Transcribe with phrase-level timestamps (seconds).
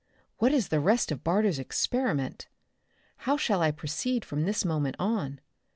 [0.39, 2.47] What is the rest of Barter's experiment?
[3.17, 5.39] How shall I proceed from this moment on?